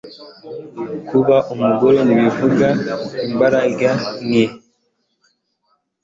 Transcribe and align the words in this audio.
kuba 1.07 1.35
umugore 1.53 1.99
ntibivuze 2.05 2.67
imbaraga 3.29 3.89
nke 4.27 4.43